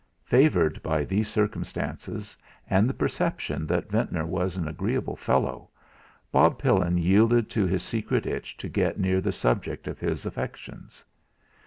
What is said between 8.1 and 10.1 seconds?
itch to get near the subject of